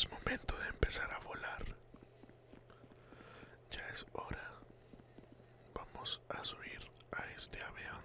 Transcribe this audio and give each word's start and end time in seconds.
Es 0.00 0.10
momento 0.10 0.56
de 0.56 0.68
empezar 0.68 1.12
a 1.12 1.18
volar. 1.18 1.62
Ya 3.70 3.86
es 3.92 4.06
hora. 4.14 4.50
Vamos 5.74 6.22
a 6.30 6.42
subir 6.42 6.80
a 7.12 7.26
este 7.36 7.62
avión 7.62 8.00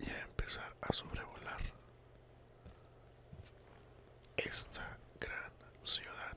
y 0.00 0.10
a 0.10 0.20
empezar 0.20 0.70
a 0.82 0.92
sobrevolar 0.92 1.62
esta 4.36 4.98
gran 5.18 5.50
ciudad. 5.82 6.36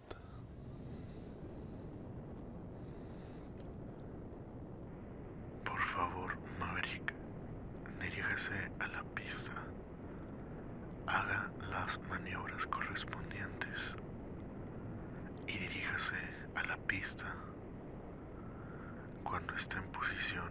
Por 5.65 5.81
favor, 5.95 6.37
Maverick, 6.57 7.13
diríjase 7.99 8.71
a 8.79 8.87
la 8.87 9.03
pista. 9.15 9.51
Haga 11.07 11.51
las 11.71 11.97
correspondientes 12.67 13.79
y 15.47 15.57
diríjase 15.57 16.15
a 16.55 16.63
la 16.63 16.77
pista. 16.77 17.25
Cuando 19.23 19.55
esté 19.55 19.75
en 19.77 19.91
posición, 19.91 20.49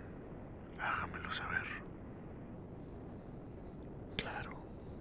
hágamelo 0.81 1.33
saber. 1.35 1.67
Claro, 4.17 4.57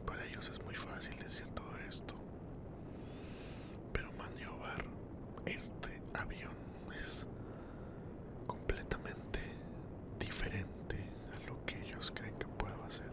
para 0.06 0.24
ellos 0.26 0.50
es 0.50 0.64
muy 0.64 0.76
fácil 0.76 1.16
decir 1.18 1.46
todo 1.54 1.76
esto. 1.88 2.16
Pero 3.94 4.12
maniobrar 4.14 4.84
este 5.46 6.02
avión 6.14 6.54
es 7.00 7.26
completamente 8.46 9.40
diferente 10.20 10.98
a 11.36 11.48
lo 11.48 11.64
que 11.66 11.80
ellos 11.82 12.12
creen 12.16 12.36
que 12.38 12.48
puedo 12.48 12.84
hacer. 12.84 13.12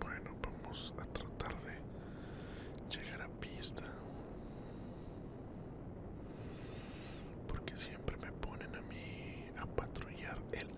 Bueno, 0.00 0.30
vamos 0.42 0.94
a 0.98 1.04
tratar 1.06 1.54
de 1.62 1.78
llegar 2.96 3.22
a 3.22 3.28
pista. 3.40 3.84
Porque 7.48 7.76
siempre 7.76 8.16
me 8.18 8.32
ponen 8.32 8.74
a 8.74 8.80
mí 8.82 9.44
a 9.58 9.66
patrullar 9.66 10.38
el, 10.52 10.68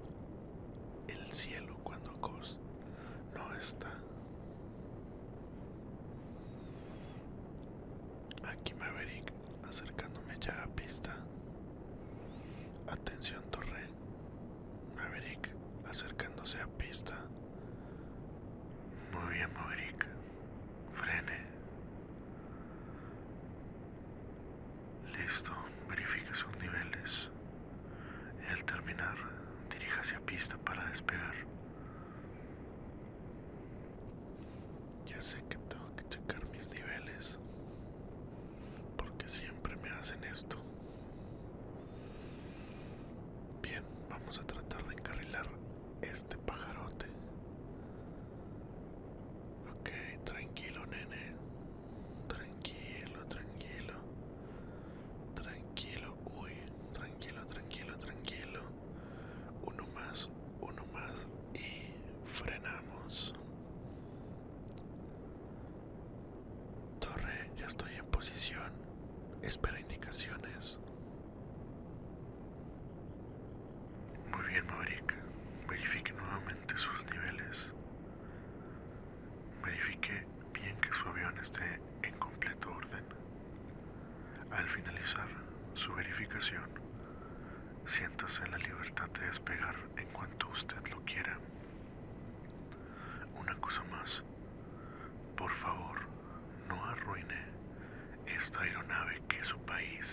el 1.09 1.33
cielo 1.33 1.77
cuando 1.83 2.13
Cos 2.21 2.59
no 3.35 3.50
Aquí 8.43 8.73
Maverick 8.73 9.31
acercándome 9.69 10.35
ya 10.41 10.63
a 10.63 10.67
pista. 10.69 11.15
Atención 12.89 13.43
Torre. 13.51 13.87
Maverick 14.97 15.51
acercándose 15.87 16.59
a 16.59 16.67
pista. 16.69 17.19
Muy 19.13 19.35
bien 19.35 19.53
Maverick. 19.53 20.07
Frene. 20.95 21.45
Listo. 25.19 25.53
Verifique 25.87 26.35
sus 26.35 26.57
niveles. 26.57 27.29
Y 28.43 28.53
al 28.55 28.65
terminar, 28.65 29.17
diríjase 29.69 30.15
a 30.15 30.21
pista 30.21 30.57
para 30.65 30.83
despegar. 30.87 31.35
Sé 35.21 35.37
que 35.51 35.59
tengo 35.59 35.95
que 35.97 36.09
checar 36.09 36.43
mis 36.51 36.67
niveles. 36.71 37.39
Porque 38.97 39.29
siempre 39.29 39.77
me 39.77 39.91
hacen 39.91 40.23
esto. 40.25 40.57
Bien, 43.63 43.85
vamos 44.09 44.39
a 44.39 44.43
tratar 44.47 44.83
de 44.87 44.95
encarrilar 44.95 45.47
este 46.01 46.37
pajarote. 46.39 47.07
Ok, 49.71 49.91
tranquilo, 50.25 50.87
nene. 50.87 51.35
Tranquilo, 52.29 53.27
tranquilo. 53.29 53.95
Tranquilo, 55.35 56.15
uy, 56.41 56.53
tranquilo, 56.93 57.47
tranquilo, 57.47 57.99
tranquilo. 57.99 58.63
Uno 59.67 59.87
más, 59.95 60.29
uno 60.61 60.87
más 60.93 61.13
y 61.55 61.93
frenamos. 62.25 63.35
Torre, 67.01 67.51
ya 67.57 67.67
estoy 67.67 67.95
en 67.95 68.07
posición. 68.07 68.73
Espera 69.51 69.81
indicaciones. 69.81 70.79
Muy 74.31 74.47
bien, 74.47 74.65
Maverick. 74.65 75.13
Verifique 75.69 76.13
nuevamente 76.13 76.73
sus 76.77 77.05
niveles. 77.11 77.59
Verifique 79.65 80.25
bien 80.53 80.77
que 80.81 80.89
su 80.93 81.09
avión 81.09 81.37
esté 81.39 81.81
en 82.05 82.17
completo 82.21 82.71
orden. 82.71 83.05
Al 84.53 84.69
finalizar 84.69 85.27
su 85.75 85.93
verificación, 85.95 86.71
siéntase 87.99 88.45
en 88.45 88.53
la 88.53 88.59
libertad 88.59 89.11
de 89.19 89.27
despegar 89.27 89.75
en 89.97 90.07
cuanto 90.13 90.49
usted 90.51 90.87
lo 90.93 91.05
quiera. 91.05 91.37
Una 93.37 93.57
cosa 93.57 93.83
más, 93.91 94.23
por 95.37 95.51
favor, 95.57 95.99
no 96.69 96.85
arruine 96.85 97.51
esta 98.51 98.63
aeronave 98.65 99.23
que 99.29 99.45
su 99.45 99.57
país 99.61 100.05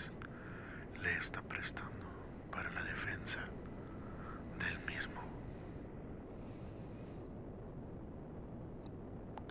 le 1.02 1.16
está 1.18 1.42
prestando 1.42 2.06
para 2.52 2.70
la 2.70 2.82
defensa 2.84 3.40
del 4.58 4.78
mismo. 4.86 5.20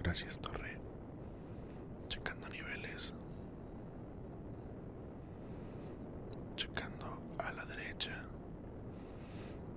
Gracias, 0.02 0.40
Torre. 0.40 0.78
Checando 2.08 2.48
niveles. 2.48 3.14
Checando 6.56 7.20
a 7.40 7.52
la 7.52 7.66
derecha. 7.66 8.24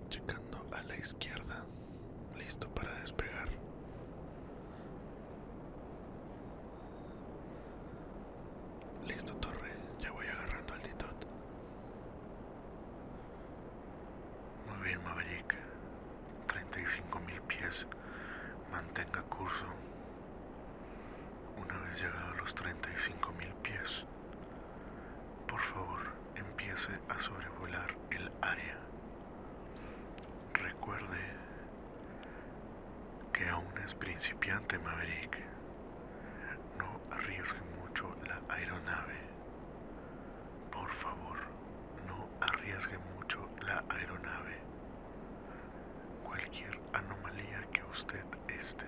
Checando 0.09 0.65
a 0.73 0.83
la 0.85 0.97
izquierda. 0.97 1.65
Listo 2.39 2.69
para 2.75 2.95
despegar. 3.01 3.49
Listo, 9.07 9.35
Torre. 9.37 9.73
Ya 9.99 10.11
voy 10.13 10.27
agarrando 10.27 10.75
altitud. 10.75 11.07
Maverick. 15.05 15.55
35.000 16.49 17.41
pies. 17.49 17.87
Mantenga 18.71 19.23
curso. 19.23 19.67
Una 21.63 21.79
vez 21.79 21.97
llegado 22.01 22.33
a 22.33 22.37
los 22.37 22.55
35.000 22.55 23.55
pies, 23.63 24.05
por 25.49 25.61
favor 25.61 26.01
empiece 26.35 26.93
a 27.09 27.23
sobrevolar 27.23 27.95
el 28.11 28.31
área. 28.41 28.77
Recuerde 30.55 31.21
que 33.33 33.49
aún 33.49 33.77
es 33.85 33.95
principiante 33.95 34.79
Maverick. 34.79 35.39
No 36.79 37.01
arriesgue 37.15 37.61
mucho 37.81 38.15
la 38.27 38.41
aeronave. 38.55 39.19
Por 40.71 40.91
favor, 41.03 41.39
no 42.07 42.29
arriesgue 42.41 42.99
mucho 43.17 43.49
la 43.63 43.83
aeronave. 43.89 44.70
Anomalía 48.01 48.21
que 48.47 48.55
usted 48.57 48.61
este 48.61 48.85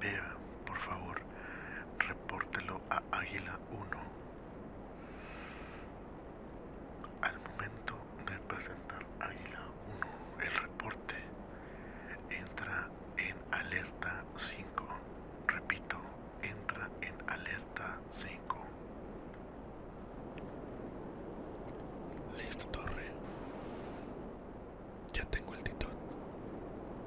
vea, 0.00 0.34
por 0.66 0.78
favor, 0.78 1.20
repórtelo 1.98 2.80
a 2.90 3.02
Águila 3.12 3.58
1. 3.70 3.80
Al 7.22 7.38
momento 7.40 7.94
de 8.26 8.38
presentar 8.48 9.04
Águila 9.20 9.62
1 10.38 10.44
el 10.44 10.54
reporte, 10.62 11.14
entra 12.30 12.88
en 13.16 13.36
alerta 13.52 14.24
5. 14.56 14.84
Repito, 15.48 15.96
entra 16.42 16.88
en 17.02 17.14
alerta 17.30 17.98
5. 18.14 18.56
Listo, 22.38 22.66
Torre. 22.68 23.10
Ya 25.12 25.24
tengo 25.26 25.52
altitud. 25.54 25.88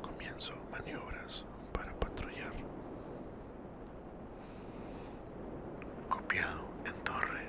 Comienzo 0.01 0.53
maniobras 0.71 1.45
para 1.71 1.93
patrullar. 1.93 2.53
En 6.35 7.03
torre. 7.03 7.47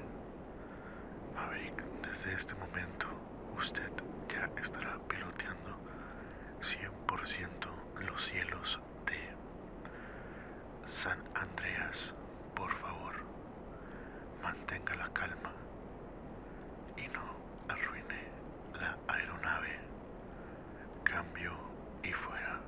Maverick, 1.34 1.82
desde 2.02 2.34
este 2.34 2.54
momento 2.56 3.06
usted 3.56 3.90
ya 4.28 4.44
estará 4.62 4.98
piloteando 5.08 5.70
100% 6.60 8.04
los 8.06 8.24
cielos 8.26 8.78
de 9.06 10.92
San 11.02 11.18
Andreas. 11.34 12.12
Por 12.54 12.70
favor, 12.80 13.14
mantenga 14.42 14.94
la 14.96 15.08
calma 15.14 15.52
y 16.98 17.08
no 17.08 17.24
arruine 17.70 18.28
la 18.74 18.98
aeronave. 19.08 19.78
Cambio 21.04 21.54
y 22.02 22.12
fuera. 22.12 22.60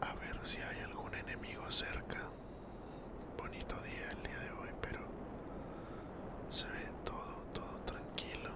a 0.00 0.14
ver 0.14 0.34
si 0.46 0.58
hay 0.58 0.78
algún 0.84 1.12
enemigo 1.12 1.68
cerca. 1.68 2.20
Bonito 3.36 3.74
día 3.82 4.08
el 4.12 4.22
día 4.22 4.38
de 4.38 4.50
hoy, 4.52 4.68
pero 4.80 5.00
se 6.48 6.66
ve 6.68 6.88
todo, 7.04 7.34
todo 7.52 7.76
tranquilo. 7.84 8.50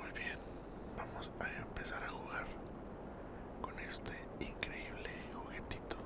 Muy 0.00 0.10
bien, 0.18 0.36
vamos 0.96 1.30
a 1.38 1.48
empezar 1.62 2.02
a 2.02 2.08
jugar 2.08 2.46
con 3.62 3.78
este 3.78 4.14
increíble 4.40 5.10
juguetito. 5.32 5.96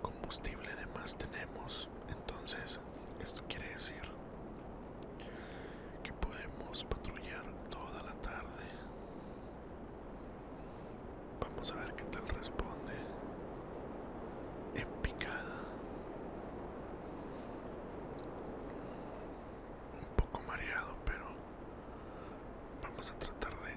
Combustible 0.00 0.74
de 0.76 0.86
más 0.98 1.14
tenemos, 1.16 1.90
entonces 2.08 2.80
esto 3.20 3.42
quiere 3.48 3.68
decir 3.68 4.00
que 6.02 6.12
podemos 6.14 6.84
patrullar 6.84 7.44
toda 7.68 8.02
la 8.02 8.14
tarde. 8.22 8.48
Vamos 11.40 11.72
a 11.72 11.74
ver 11.76 11.94
qué 11.94 12.04
tal 12.04 12.26
responde. 12.28 12.94
En 14.74 14.88
picada. 15.02 15.56
Un 20.00 20.16
poco 20.16 20.40
mareado, 20.46 20.94
pero 21.04 21.26
vamos 23.00 23.12
a 23.12 23.18
tratar 23.18 23.52
de... 23.62 23.72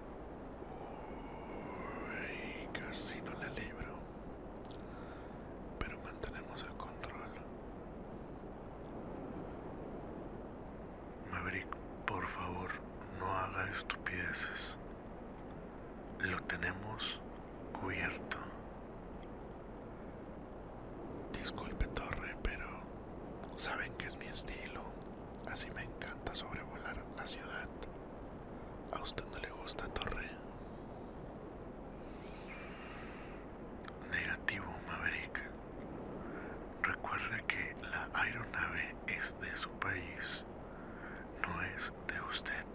Uy, 2.11 2.67
casi 2.73 3.21
no 3.21 3.31
la 3.31 3.47
libro. 3.51 3.95
Pero 5.79 5.97
mantenemos 6.03 6.61
el 6.61 6.75
control. 6.75 7.29
Maverick, 11.31 11.73
por 12.05 12.27
favor, 12.31 12.69
no 13.17 13.31
haga 13.31 13.71
estupideces. 13.77 14.75
Lo 16.19 16.43
tenemos 16.43 17.21
cubierto. 17.79 18.37
Disculpe, 21.31 21.87
Torre, 21.87 22.35
pero 22.43 22.67
saben 23.55 23.93
que 23.93 24.07
es 24.07 24.17
mi 24.17 24.25
estilo. 24.25 24.81
Así 25.49 25.71
me 25.71 25.83
encanta 25.83 26.35
sobrevolar 26.35 26.97
la 27.15 27.25
ciudad. 27.25 27.69
¿A 28.95 29.01
usted 29.01 29.25
no 29.25 29.37
le 29.39 29.49
gusta, 29.49 29.87
Torre? 29.89 30.29
Negativo, 34.11 34.65
Maverick. 34.87 35.41
Recuerde 36.83 37.43
que 37.47 37.75
la 37.81 38.07
aeronave 38.13 38.95
es 39.07 39.39
de 39.41 39.57
su 39.57 39.69
país, 39.79 40.45
no 41.41 41.61
es 41.63 41.91
de 42.07 42.21
usted. 42.31 42.65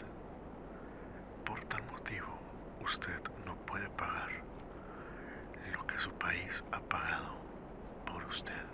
Por 1.45 1.61
tal 1.67 1.83
motivo, 1.85 2.39
usted 2.85 3.21
no 3.47 3.55
puede 3.67 3.89
pagar 3.91 4.31
lo 5.73 5.87
que 5.87 5.99
su 6.01 6.11
país 6.15 6.65
ha 6.73 6.81
pagado 6.81 7.37
por 8.07 8.25
usted. 8.27 8.65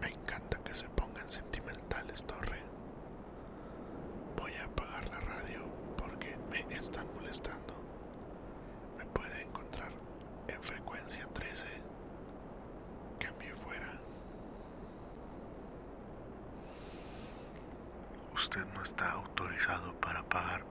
Me 0.00 0.08
encanta 0.10 0.58
que 0.58 0.74
se 0.74 0.88
pongan 0.90 1.28
sentimentales, 1.30 2.24
Torre. 2.24 2.67
Voy 4.38 4.54
a 4.54 4.64
apagar 4.64 5.08
la 5.08 5.20
radio 5.20 5.60
porque 5.96 6.36
me 6.50 6.60
están 6.74 7.06
molestando. 7.14 7.74
Me 8.96 9.04
puede 9.06 9.42
encontrar 9.42 9.92
en 10.48 10.62
frecuencia 10.62 11.26
13. 11.32 11.66
Cambie 13.18 13.54
fuera. 13.54 13.92
Usted 18.34 18.64
no 18.74 18.82
está 18.84 19.12
autorizado 19.12 19.92
para 20.00 20.22
pagar. 20.24 20.62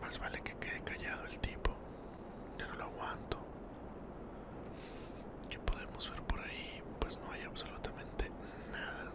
Más 0.00 0.18
vale 0.18 0.40
que 0.42 0.54
quede 0.56 0.80
callado 0.82 1.24
el 1.26 1.38
tipo. 1.38 1.72
Yo 2.58 2.66
no 2.68 2.74
lo 2.76 2.84
aguanto. 2.84 3.38
¿Qué 5.48 5.58
podemos 5.58 6.10
ver 6.10 6.22
por 6.22 6.40
ahí? 6.40 6.82
Pues 7.00 7.18
no 7.18 7.30
hay 7.32 7.42
absolutamente 7.42 8.30
nada. 8.72 9.10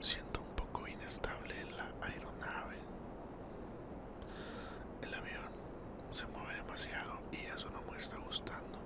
Siento 0.00 0.40
un 0.40 0.54
poco 0.56 0.86
inestable 0.88 1.54
la 1.76 1.84
aeronave. 2.06 2.76
El 5.02 5.14
avión 5.14 5.48
se 6.10 6.26
y 7.32 7.46
eso 7.54 7.68
no 7.70 7.82
me 7.90 7.96
está 7.96 8.16
gustando. 8.18 8.78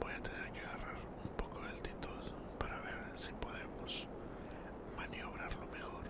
Voy 0.00 0.12
a 0.12 0.22
tener 0.22 0.50
que 0.52 0.60
agarrar 0.60 0.96
un 1.24 1.36
poco 1.36 1.60
de 1.62 1.68
altitud 1.70 2.32
para 2.58 2.78
ver 2.80 2.94
si 3.14 3.32
podemos 3.32 4.08
maniobrarlo 4.96 5.66
mejor. 5.68 6.04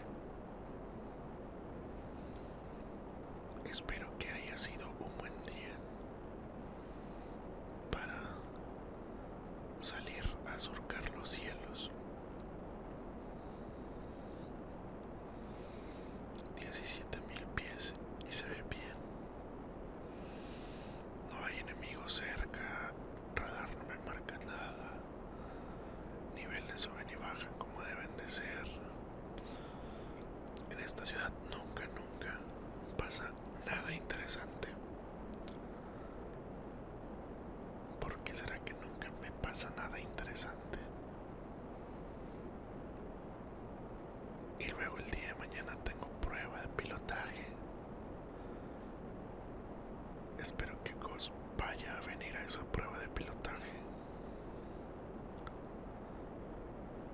Espero 3.70 4.06
que 4.18 4.28
haya 4.30 4.56
sido 4.56 4.86
un 4.88 5.18
buen 5.18 5.32
día 5.44 5.74
para 7.90 8.20
salir 9.80 10.24
a 10.46 10.58
surcar 10.58 11.08
los 11.16 11.28
cielos. 11.30 11.90
17 16.58 17.18
mil 17.28 17.46
pies 17.54 17.94
y 18.28 18.32
se 18.32 18.44
ve 18.44 18.62
bien. 18.70 18.96
No 21.30 21.44
hay 21.44 21.58
enemigos 21.58 22.14
cerca, 22.14 22.92
radar 23.34 23.68
no 23.76 23.84
me 23.84 23.96
marca 24.10 24.38
nada. 24.44 24.92
Niveles 26.54 26.80
suben 26.82 27.08
y 27.10 27.14
bajan 27.16 27.52
como 27.58 27.82
deben 27.82 28.16
de 28.16 28.28
ser. 28.28 28.64
En 30.70 30.78
esta 30.80 31.04
ciudad 31.04 31.32
nunca, 31.50 31.82
nunca 31.86 32.38
pasa 32.96 33.24
nada 33.66 33.92
interesante. 33.92 34.68
¿Por 38.00 38.16
qué 38.18 38.34
será 38.34 38.58
que 38.60 38.72
nunca 38.74 39.08
me 39.20 39.30
pasa 39.32 39.70
nada 39.76 39.98
interesante? 39.98 40.78
Y 44.58 44.68
luego 44.70 44.98
el 44.98 45.10
día 45.10 45.28
de 45.28 45.34
mañana 45.34 45.76
tengo 45.84 46.06
prueba 46.20 46.60
de 46.60 46.68
pilotaje. 46.68 47.46
Espero 50.38 50.82
que 50.84 50.92
Ghost 50.94 51.32
vaya 51.58 51.96
a 51.98 52.06
venir 52.06 52.36
a 52.36 52.44
esa 52.44 52.60
prueba 52.64 52.98
de 52.98 53.08
pilotaje. 53.08 53.72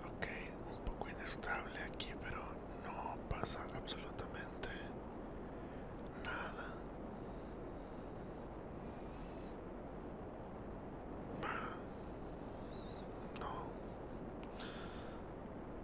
Ok, 0.04 0.26
un 0.72 0.84
poco 0.84 1.08
inestable 1.08 1.78
aquí, 1.84 2.10
pero 2.22 2.38
no 2.84 3.16
pasa 3.28 3.60
absolutamente 3.74 4.68
nada. 6.24 6.66
Ah, 11.42 11.76
No. 13.40 13.50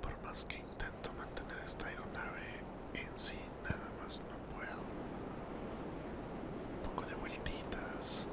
Por 0.02 0.18
más 0.22 0.44
que 0.44 0.58
intento 0.58 1.12
mantener 1.14 1.58
esta 1.64 1.86
aeronave 1.88 2.60
en 2.94 3.18
sí, 3.18 3.38
nada 3.64 3.88
más 4.02 4.20
no 4.20 4.36
puedo. 4.54 4.82
Un 6.76 6.82
poco 6.90 7.06
de 7.08 7.14
vueltitas 7.16 8.28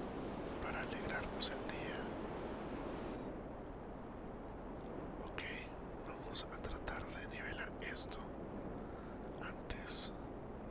para 0.61 0.79
alegrarnos 0.81 1.47
el 1.49 1.63
día. 1.71 1.99
Ok, 5.25 5.41
vamos 6.07 6.45
a 6.51 6.57
tratar 6.61 7.03
de 7.15 7.27
nivelar 7.27 7.69
esto 7.81 8.19
antes 9.41 10.11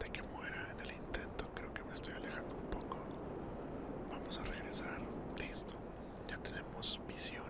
de 0.00 0.10
que 0.10 0.22
muera 0.22 0.66
en 0.72 0.80
el 0.80 0.92
intento. 0.92 1.46
Creo 1.54 1.72
que 1.74 1.82
me 1.84 1.92
estoy 1.94 2.14
alejando 2.14 2.54
un 2.54 2.66
poco. 2.70 2.96
Vamos 4.10 4.38
a 4.38 4.42
regresar. 4.72 5.00
Listo. 5.38 5.74
Ya 6.28 6.36
tenemos 6.38 7.00
visión. 7.06 7.44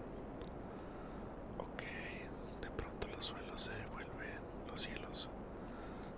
Ok, 1.59 1.83
de 2.61 2.71
pronto 2.71 3.09
los 3.15 3.27
suelos 3.27 3.63
se 3.63 3.71
vuelven, 3.93 4.41
los 4.69 4.81
cielos 4.83 5.29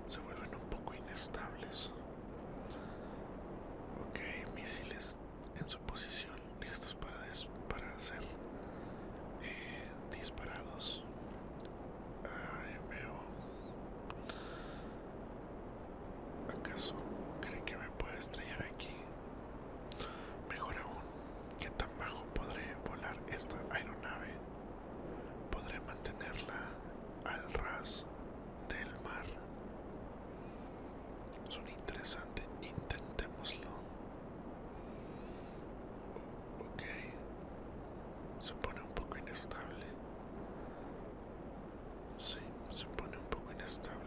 se 0.07 0.21
vuelven 0.21 0.55
un 0.55 0.69
poco 0.71 0.95
inestables. 0.95 1.91
Ok, 4.09 4.55
misiles 4.55 5.17
en 5.61 5.69
su 5.69 5.79
posición, 5.81 6.35
listos 6.61 6.95
para, 6.95 7.19
des- 7.27 7.49
para 7.69 7.99
ser 8.01 8.23
eh, 9.43 9.89
disparados. 10.17 11.05
Ay, 12.25 12.77
veo. 12.89 13.15
¿Acaso 16.59 16.95
cree 17.41 17.63
que 17.65 17.77
me 17.77 17.89
puede 17.91 18.19
estrellar 18.19 18.63
aquí? 18.63 18.89
Mejor 20.49 20.77
aún, 20.79 21.03
¿qué 21.59 21.71
tan 21.71 21.91
bajo 21.99 22.25
podré 22.35 22.75
volar 22.89 23.17
esta 23.33 23.53
aeronave? 23.71 24.35
¿Podré 25.51 25.81
mantenerla 25.81 26.61
al 27.25 27.53
ras 27.53 28.07
del 28.69 28.91
mar? 29.03 29.27
Suena 31.49 31.71
interesante, 31.71 32.43
intentémoslo. 32.63 33.69
Ok, 36.61 36.83
se 38.41 38.55
pone 38.55 38.81
un 38.81 38.95
poco 38.95 39.19
inestable. 39.19 39.87
Sí, 42.19 42.39
se 42.71 42.87
pone 42.87 43.17
un 43.17 43.25
poco 43.27 43.53
inestable 43.53 44.05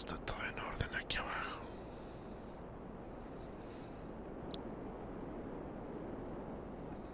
Está 0.00 0.16
todo 0.16 0.38
en 0.46 0.58
orden 0.58 0.94
aquí 0.94 1.18
abajo. 1.18 1.60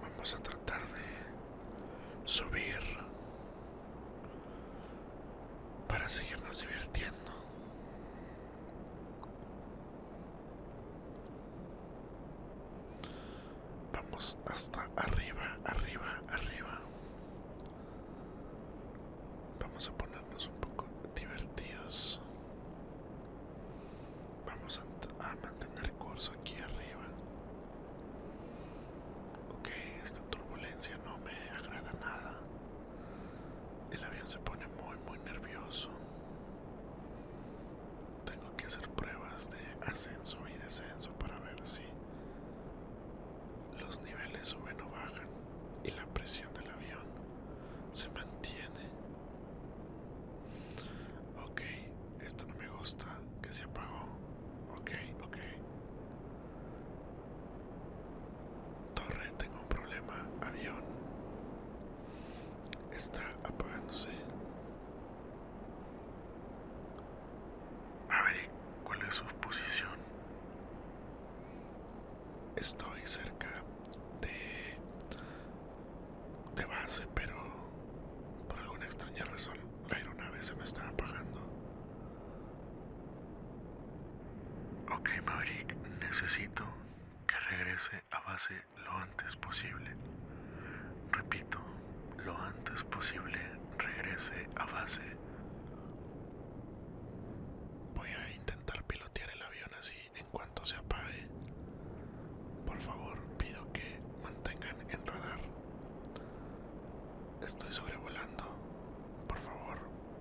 Vamos 0.03 0.35
a 0.35 0.39
tratar 0.39 0.81
de 0.83 2.29
subir 2.29 2.79
para 5.89 6.09
seguirnos 6.09 6.61
divirtiendo. 6.61 7.17
Hasta 14.19 14.89
arriba, 14.97 15.59
arriba, 15.67 16.23
arriba. 16.31 16.81
Vamos 19.61 19.89
a 19.89 19.93
ponernos 19.93 20.49
un 20.49 20.55
poco 20.55 20.87
divertidos. 21.15 22.19
Vamos 24.47 24.81
a, 24.81 25.23
a 25.31 25.37
mantener 25.37 25.93
curso 25.93 26.33
aquí 26.41 26.55
arriba. 26.55 27.05
Ok, 29.59 29.69
esta 30.03 30.23
turbulencia 30.31 30.97
no 31.05 31.19
me 31.19 31.33
agrada 31.51 31.93
nada. 32.01 32.33
El 33.91 34.03
avión 34.03 34.27
se 34.29 34.39
pone 34.39 34.67
muy, 34.83 34.97
muy 35.07 35.19
nervioso. 35.27 35.91
Tengo 38.25 38.57
que 38.57 38.67
hacer 38.67 38.89
pruebas 38.93 39.51
de 39.51 39.87
ascenso 39.87 40.39
y 40.49 40.57
descenso 40.63 41.11
para 41.19 41.39
ver 41.41 41.61
si 41.67 41.83
los 43.79 44.01
niveles 44.01 44.49
suben 44.49 44.81
o 44.81 44.89
bajan 44.91 45.29
y 45.85 45.91
la 45.91 46.05
presión 46.07 46.53
del 46.55 46.69
avión 46.71 47.05
se 47.93 48.09
mantiene. 48.09 48.91
Ok, 51.45 51.61
esto 52.21 52.47
no 52.47 52.55
me 52.57 52.69
gusta, 52.69 53.07
que 53.41 53.53
se 53.53 53.63
apagó. 53.63 54.07
Ok, 54.81 54.91
ok. 55.23 55.37
Torre, 58.95 59.31
tengo 59.39 59.61
un 59.61 59.69
problema. 59.69 60.15
Avión. 60.41 60.83
Está 62.93 63.23
apagándose. 63.45 64.09
A 68.09 68.23
ver, 68.25 68.49
¿cuál 68.85 69.01
es 69.03 69.15
su 69.15 69.25
posición? 69.41 69.97
Estoy 72.57 73.01
cerca 73.05 73.49
de 74.21 74.77
de 76.57 76.65
base, 76.65 77.07
pero 77.15 77.35
por 78.49 78.59
alguna 78.61 78.87
extraña 78.87 79.25
razón 79.25 79.59
la 79.91 79.97
aeronave 79.97 80.43
se 80.43 80.55
me 80.55 80.65
está 80.65 80.89
apagando. 80.89 81.41
Ok, 84.99 85.09
Maverick, 85.25 85.75
necesito 86.01 86.65
que 87.27 87.37
regrese 87.51 88.03
a 88.11 88.21
base 88.21 88.55
lo 88.85 88.93
antes 88.93 89.37
posible. 89.37 89.91
Repito, 91.13 91.59
lo 92.25 92.37
antes 92.37 92.83
posible 92.85 93.39
regrese 93.79 94.49
a 94.57 94.65
base. 94.67 95.03
Voy 97.95 98.09
a 98.09 98.31
intentar 98.33 98.83
pilotear 98.85 99.31
el 99.31 99.43
avión 99.43 99.71
así 99.79 99.97
en 100.15 100.27
cuanto 100.27 100.65
se 100.65 100.77
apague. 100.77 101.29
Por 102.67 102.79
favor, 102.81 103.19
pido 103.39 103.71
que 103.73 104.01
mantengan 104.23 104.77
en 104.91 105.07
radar. 105.07 105.41
Estoy 107.45 107.73
sobrevolando. 107.73 108.45
Por 109.29 109.39
favor, 109.39 109.79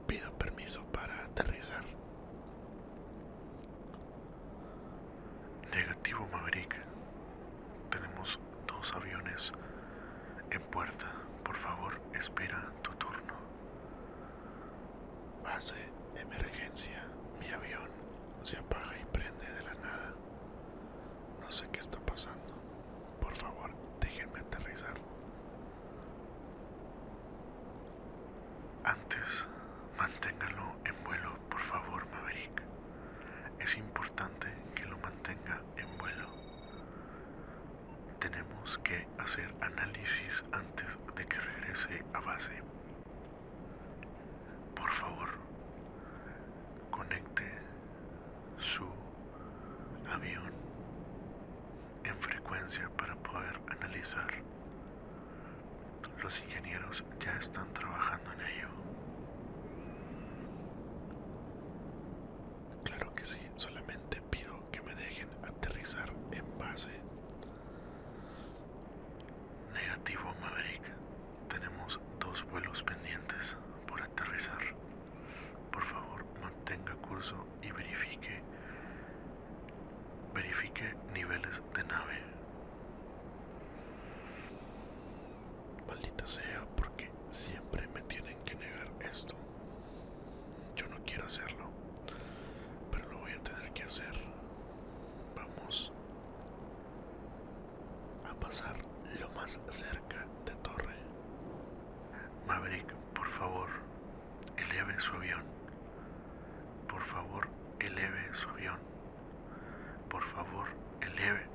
pido 0.08 0.32
permiso 0.38 0.84
para 0.92 1.26
aterrizar. 1.26 1.84
Negativo, 5.72 6.26
Maverick. 6.32 6.74
Tenemos 7.90 8.40
en 10.52 10.62
puerta. 10.72 11.12
Por 11.44 11.56
favor, 11.58 12.00
espera 12.14 12.72
tu 12.82 12.92
turno. 12.96 13.34
Base, 15.44 15.76
emergencia. 16.16 17.06
Mi 17.40 17.48
avión 17.52 17.90
se 18.42 18.58
apaga 18.58 18.98
y 19.00 19.06
prende 19.06 19.46
de 19.52 19.62
la 19.64 19.74
nada. 19.76 20.14
No 21.42 21.52
sé 21.52 21.68
qué 21.72 21.80
está 21.80 22.00
pasando. 22.00 22.54
Por 23.22 23.36
favor, 23.36 23.72
déjenme 24.00 24.40
aterrizar. 24.40 24.96
Antes, 28.84 29.28
manténgalo 29.98 30.76
en 30.86 31.04
vuelo, 31.04 31.38
por 31.50 31.62
favor, 31.64 32.06
Maverick. 32.12 32.62
Es 33.60 33.76
importante 33.78 34.48
que 34.76 34.86
lo 34.86 34.98
mantenga 35.00 35.62
en 35.78 35.98
vuelo. 35.98 36.28
Tenemos 38.20 38.78
que 38.84 39.08
hacer 39.20 39.54
análisis 39.62 40.44
antes 40.52 40.88
de 41.16 41.26
que 41.28 41.40
Por 44.76 44.92
favor, 44.92 45.30
conecte 46.92 47.50
su 48.60 48.86
avión 50.12 50.52
en 52.04 52.18
frecuencia 52.20 52.90
para 52.98 53.16
poder 53.16 53.58
analizar. 53.70 54.28
Los 56.22 56.38
ingenieros 56.42 57.04
ya 57.24 57.38
están 57.38 57.72
trabajando 57.74 58.32
en 58.34 58.42
ello. 58.42 58.68
Claro 62.84 63.14
que 63.16 63.24
sí, 63.26 63.40
solamente 63.56 64.22
pido 64.30 64.70
que 64.72 64.82
me 64.82 64.94
dejen 64.96 65.30
aterrizar 65.44 66.12
en 66.32 66.58
base. 66.60 66.90
Negativo, 69.74 70.34
Maverick. 70.42 70.84
Tenemos 71.50 72.00
dos 72.20 72.44
vuelos 72.50 72.82
pendientes 72.84 73.56
por 73.88 74.02
aterrizar. 74.02 74.74
Por 75.72 75.84
favor, 75.86 76.26
mantenga 76.42 76.96
curso 77.16 77.36
y 77.62 77.72
verifique 77.72 78.42
verifique 80.34 80.94
niveles 81.14 81.62
de 81.74 81.84
nave. 81.86 82.20
Maldita 85.88 86.28
sea, 86.28 86.66
porque 86.76 87.10
siempre 87.30 87.88
me 87.94 88.02
tienen 88.02 88.38
que 88.44 88.56
negar 88.56 88.90
esto. 89.00 89.36
Yo 90.76 90.88
no 90.88 90.98
quiero 91.06 91.26
hacerlo, 91.26 91.70
pero 92.92 93.10
lo 93.10 93.20
voy 93.20 93.32
a 93.32 93.42
tener 93.42 93.72
que 93.72 93.84
hacer. 93.84 94.14
Vamos 95.38 95.94
a 98.30 98.34
pasar 98.42 98.76
lo 99.22 99.30
más 99.30 99.58
cerca 99.70 100.26
de 100.46 100.52
torre. 100.56 100.98
Maverick, 102.46 102.94
por 103.14 103.30
favor, 103.40 103.70
eleve 104.58 105.00
su 105.00 105.14
avión. 105.14 105.56
Por 106.96 107.04
favor, 107.08 107.48
eleve 107.80 108.34
su 108.36 108.50
avión. 108.50 108.80
Por 110.10 110.24
favor, 110.32 110.68
eleve. 111.02 111.46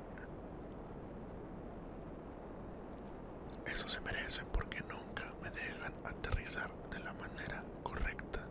Eso 3.71 3.87
se 3.87 4.01
merecen 4.01 4.45
porque 4.51 4.81
nunca 4.81 5.23
me 5.41 5.49
dejan 5.49 5.93
aterrizar 6.05 6.69
de 6.91 6.99
la 6.99 7.13
manera 7.13 7.63
correcta. 7.83 8.41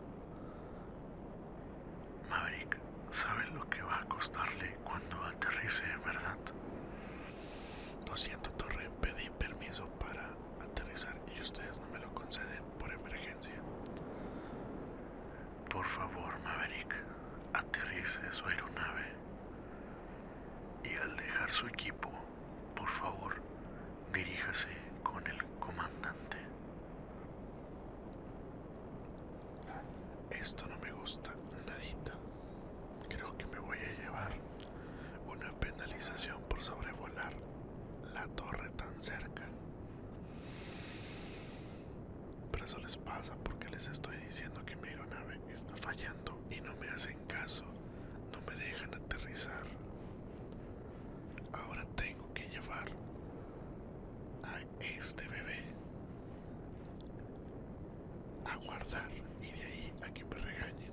Maverick, 2.29 2.77
¿sabe 3.11 3.45
lo 3.51 3.69
que 3.69 3.81
va 3.83 4.01
a 4.01 4.05
costarle 4.05 4.75
cuando 4.83 5.23
aterrice, 5.23 5.83
verdad? 6.05 6.37
Lo 8.09 8.17
siento, 8.17 8.49
Torre, 8.51 8.89
pedí 8.99 9.29
permiso 9.37 9.85
para 9.99 10.27
aterrizar 10.63 11.15
y 11.37 11.41
ustedes 11.41 11.79
no 11.79 11.87
me 11.89 11.99
lo 11.99 12.13
conceden 12.13 12.63
por 12.79 12.91
emergencia. 12.91 13.55
Por 15.71 15.85
favor, 15.85 16.39
Maverick, 16.43 16.95
aterrice 17.53 18.19
su 18.31 18.45
aeronave. 18.45 19.05
Y 20.83 20.95
al 20.95 21.15
dejar 21.15 21.51
su 21.53 21.67
equipo, 21.67 22.09
por 22.75 22.89
favor, 22.99 23.35
diríjase 24.13 24.67
con 25.03 25.25
el 25.27 25.43
comandante. 25.59 26.37
Esto 30.41 30.65
no 30.67 30.77
me 30.79 30.91
gusta 30.91 31.31
nadita. 31.67 32.13
Creo 33.07 33.37
que 33.37 33.45
me 33.45 33.59
voy 33.59 33.77
a 33.77 34.01
llevar 34.01 34.33
una 35.27 35.51
penalización 35.59 36.41
por 36.49 36.61
sobrevolar 36.63 37.33
la 38.13 38.27
torre 38.29 38.69
tan 38.71 39.01
cerca. 39.01 39.43
Pero 42.51 42.65
eso 42.65 42.79
les 42.79 42.97
pasa 42.97 43.35
porque 43.43 43.69
les 43.69 43.87
estoy 43.87 44.17
diciendo 44.17 44.63
que 44.65 44.75
mi 44.77 44.89
aeronave 44.89 45.39
está 45.51 45.75
fallando 45.77 46.39
y 46.49 46.59
no 46.61 46.75
me 46.77 46.89
hacen 46.89 47.17
caso, 47.27 47.65
no 48.31 48.41
me 48.41 48.55
dejan 48.55 48.93
aterrizar. 48.95 49.63
Ahora 51.53 51.85
tengo 51.95 52.33
que 52.33 52.47
llevar 52.49 52.89
a 54.43 54.59
este 54.79 55.27
bebé 55.27 55.63
a 58.45 58.55
guardar 58.57 59.09
y 59.41 59.51
de 59.51 59.63
ahí 59.63 59.93
a 60.03 60.13
que 60.13 60.23
me 60.25 60.35
regañen. 60.35 60.91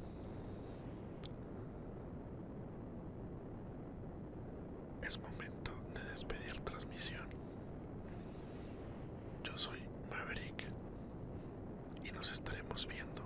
Nos 12.18 12.32
estaremos 12.32 12.88
viendo 12.88 13.22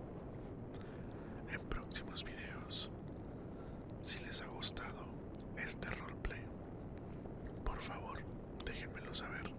en 1.50 1.58
próximos 1.62 2.22
videos. 2.24 2.90
Si 4.02 4.18
les 4.18 4.42
ha 4.42 4.46
gustado 4.48 5.06
este 5.56 5.88
roleplay, 5.88 6.42
por 7.64 7.80
favor 7.80 8.22
déjenmelo 8.66 9.14
saber 9.14 9.50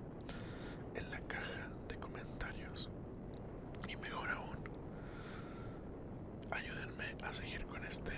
en 0.94 1.10
la 1.10 1.20
caja 1.22 1.68
de 1.88 1.98
comentarios. 1.98 2.92
Y 3.90 3.96
mejor 3.96 4.30
aún, 4.30 4.60
ayúdenme 6.52 7.16
a 7.24 7.34
seguir 7.34 7.66
con 7.66 7.84
este 7.86 8.14